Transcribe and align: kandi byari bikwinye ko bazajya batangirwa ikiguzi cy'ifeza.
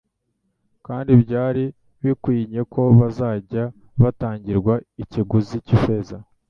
kandi 0.85 1.11
byari 1.23 1.63
bikwinye 2.03 2.61
ko 2.73 2.81
bazajya 2.99 3.63
batangirwa 4.01 4.73
ikiguzi 5.03 5.57
cy'ifeza. 5.65 6.15